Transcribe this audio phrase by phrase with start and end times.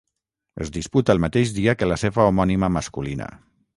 [0.65, 3.29] És disputa el mateix dia que la seva homònima masculina.